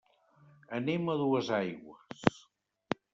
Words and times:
Anem 0.77 1.11
a 1.13 1.17
Duesaigües. 1.19 2.33